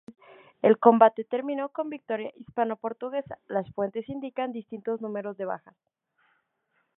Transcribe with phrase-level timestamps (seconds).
[0.63, 5.75] El combate terminó con victoria hispano-portuguesa; las fuentes indican distintos números de bajas.